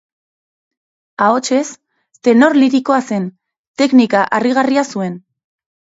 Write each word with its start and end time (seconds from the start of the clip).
Ahotsez 1.25 1.67
tenor 2.27 2.57
lirikoa 2.61 2.99
zen; 3.11 3.29
teknika 3.83 4.25
harrigarria 4.39 4.87
zuen. 4.95 5.21